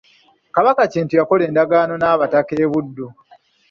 [0.55, 3.07] Kabaka Kintu yakola endagaano n’abataka e Buddu.